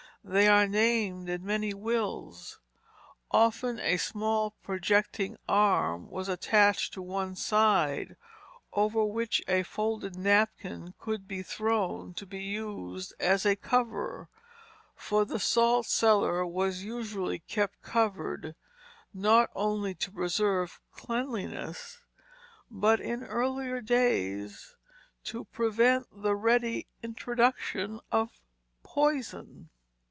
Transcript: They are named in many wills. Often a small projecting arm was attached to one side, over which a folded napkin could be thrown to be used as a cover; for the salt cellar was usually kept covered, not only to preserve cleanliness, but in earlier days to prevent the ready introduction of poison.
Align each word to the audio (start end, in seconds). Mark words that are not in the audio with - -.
They 0.23 0.47
are 0.47 0.67
named 0.67 1.27
in 1.29 1.43
many 1.43 1.73
wills. 1.73 2.59
Often 3.31 3.79
a 3.79 3.97
small 3.97 4.51
projecting 4.61 5.35
arm 5.49 6.11
was 6.11 6.29
attached 6.29 6.93
to 6.93 7.01
one 7.01 7.33
side, 7.35 8.15
over 8.71 9.03
which 9.03 9.41
a 9.47 9.63
folded 9.63 10.15
napkin 10.15 10.93
could 10.99 11.27
be 11.27 11.41
thrown 11.41 12.13
to 12.13 12.27
be 12.27 12.37
used 12.43 13.15
as 13.19 13.47
a 13.47 13.55
cover; 13.55 14.29
for 14.93 15.25
the 15.25 15.39
salt 15.39 15.87
cellar 15.87 16.45
was 16.45 16.83
usually 16.83 17.39
kept 17.39 17.81
covered, 17.81 18.53
not 19.15 19.49
only 19.55 19.95
to 19.95 20.11
preserve 20.11 20.79
cleanliness, 20.93 21.97
but 22.69 22.99
in 23.01 23.23
earlier 23.23 23.81
days 23.81 24.75
to 25.23 25.45
prevent 25.45 26.05
the 26.21 26.35
ready 26.35 26.85
introduction 27.01 27.99
of 28.11 28.39
poison. 28.83 29.71